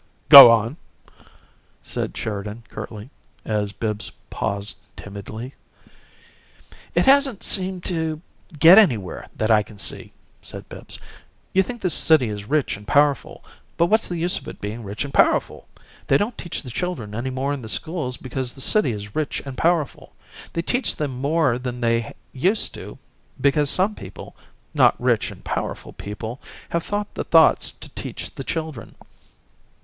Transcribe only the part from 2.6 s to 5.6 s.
curtly, as Bibbs paused timidly.